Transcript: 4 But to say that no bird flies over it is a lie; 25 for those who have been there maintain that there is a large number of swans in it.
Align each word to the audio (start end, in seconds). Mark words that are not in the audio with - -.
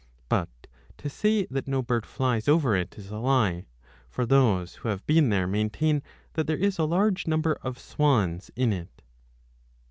4 0.27 0.27
But 0.29 0.67
to 0.97 1.09
say 1.11 1.45
that 1.51 1.67
no 1.67 1.83
bird 1.83 2.07
flies 2.07 2.47
over 2.47 2.75
it 2.75 2.97
is 2.97 3.11
a 3.11 3.17
lie; 3.19 3.67
25 4.09 4.09
for 4.09 4.25
those 4.25 4.75
who 4.77 4.89
have 4.89 5.05
been 5.05 5.29
there 5.29 5.45
maintain 5.45 6.01
that 6.33 6.47
there 6.47 6.57
is 6.57 6.79
a 6.79 6.85
large 6.85 7.27
number 7.27 7.53
of 7.61 7.77
swans 7.77 8.49
in 8.55 8.73
it. 8.73 9.03